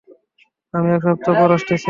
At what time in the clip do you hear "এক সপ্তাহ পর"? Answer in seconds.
0.91-1.49